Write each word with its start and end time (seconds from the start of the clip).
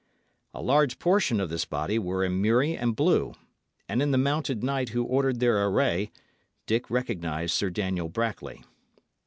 A 0.55 0.63
large 0.63 0.97
portion 0.97 1.39
of 1.39 1.49
this 1.49 1.63
body 1.63 1.99
were 1.99 2.23
in 2.23 2.31
murrey 2.41 2.75
and 2.75 2.95
blue, 2.95 3.35
and 3.87 4.01
in 4.01 4.09
the 4.09 4.17
mounted 4.17 4.63
knight 4.63 4.89
who 4.89 5.03
ordered 5.03 5.39
their 5.39 5.63
array 5.63 6.09
Dick 6.65 6.89
recognised 6.89 7.53
Sir 7.53 7.69
Daniel 7.69 8.09
Brackley. 8.09 8.63